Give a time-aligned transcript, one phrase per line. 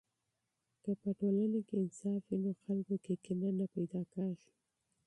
[0.83, 4.51] که په ټولنه کې انصاف وي، نو خلکو کې کینه نه پیدا کیږي.